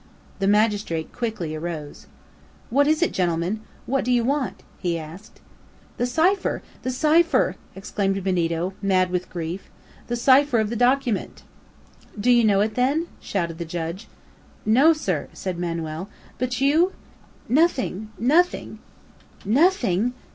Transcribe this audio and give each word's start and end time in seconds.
The 0.39 0.47
magistrate 0.47 1.13
quickly 1.13 1.53
arose. 1.53 2.07
"What 2.71 2.87
is 2.87 3.03
it, 3.03 3.11
gentlemen? 3.11 3.59
What 3.85 4.03
do 4.03 4.11
you 4.11 4.23
want?" 4.23 4.63
he 4.79 4.97
asked. 4.97 5.41
"The 5.97 6.07
cipher! 6.07 6.63
the 6.81 6.89
cipher!" 6.89 7.55
exclaimed 7.75 8.23
Benito, 8.23 8.73
mad 8.81 9.11
with 9.11 9.29
grief 9.29 9.69
"the 10.07 10.15
cipher 10.15 10.57
of 10.59 10.71
the 10.71 10.75
document." 10.75 11.43
"Do 12.19 12.31
you 12.31 12.43
know 12.43 12.61
it, 12.61 12.73
then?" 12.73 13.09
shouted 13.19 13.59
the 13.59 13.63
judge. 13.63 14.07
"No, 14.65 14.91
sir," 14.91 15.27
said 15.33 15.59
Manoel. 15.59 16.09
"But 16.39 16.59
you?" 16.59 16.93
"Nothing! 17.47 18.09
nothing!" 18.17 18.79
"Nothing?" 19.45 20.13